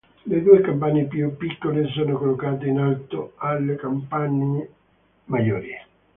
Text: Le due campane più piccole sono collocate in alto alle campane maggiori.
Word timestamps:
Le 0.25 0.41
due 0.41 0.61
campane 0.61 1.05
più 1.05 1.37
piccole 1.37 1.85
sono 1.91 2.17
collocate 2.17 2.65
in 2.65 2.79
alto 2.79 3.33
alle 3.37 3.75
campane 3.75 4.69
maggiori. 5.25 5.69